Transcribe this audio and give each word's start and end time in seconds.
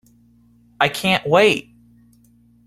I 0.79 0.89
can't 0.89 1.27
wait! 1.27 1.75